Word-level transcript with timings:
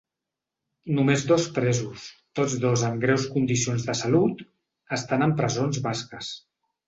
Només 0.99 1.25
dos 1.31 1.43
presos, 1.57 2.05
tots 2.39 2.55
dos 2.63 2.85
en 2.87 2.97
greus 3.05 3.27
condicions 3.35 3.85
de 3.91 3.95
salut, 4.01 4.43
estan 4.99 5.27
en 5.27 5.35
presons 5.43 5.83
basques. 5.89 6.33